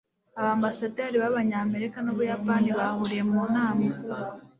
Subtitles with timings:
[0.39, 3.87] abambasaderi b'abanyamerika n'ubuyapani bahuriye mu nama